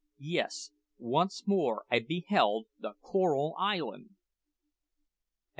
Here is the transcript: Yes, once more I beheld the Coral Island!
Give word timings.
Yes, 0.17 0.71
once 0.97 1.45
more 1.47 1.85
I 1.91 1.99
beheld 1.99 2.65
the 2.79 2.93
Coral 3.03 3.53
Island! 3.59 4.15